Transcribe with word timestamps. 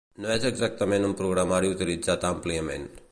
No 0.23 0.29
és 0.35 0.47
exactament 0.49 1.05
un 1.09 1.13
programari 1.21 1.71
utilitzat 1.77 2.29
àmpliament. 2.33 2.93